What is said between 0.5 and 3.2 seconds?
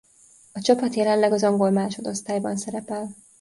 A csapat jelenleg az angol másodosztályban szerepel.